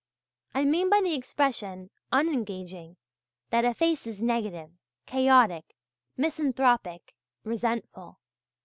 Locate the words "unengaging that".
2.11-3.65